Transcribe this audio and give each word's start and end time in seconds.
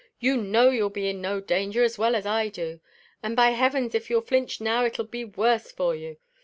You 0.19 0.35
know 0.35 0.71
you'll 0.71 0.89
be 0.89 1.09
in 1.11 1.21
no 1.21 1.39
danger, 1.39 1.83
as 1.83 1.99
well 1.99 2.15
as 2.15 2.25
I 2.25 2.49
do; 2.49 2.79
and 3.21 3.35
by 3.35 3.51
heavens 3.51 3.93
if 3.93 4.09
you 4.09 4.19
flinch 4.19 4.59
now 4.59 4.83
it'll 4.83 5.05
be 5.05 5.23
worse 5.25 5.71
for 5.71 5.93
you. 5.95 6.17